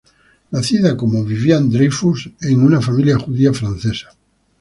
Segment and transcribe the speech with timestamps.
[0.51, 4.09] Nacida como Viviane Dreyfus en una familia judía francesa.